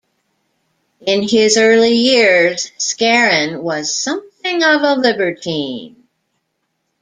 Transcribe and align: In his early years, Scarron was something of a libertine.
In 1.05 1.21
his 1.27 1.59
early 1.59 1.93
years, 1.93 2.71
Scarron 2.79 3.61
was 3.61 3.93
something 3.93 4.63
of 4.63 4.81
a 4.81 4.95
libertine. 4.95 6.07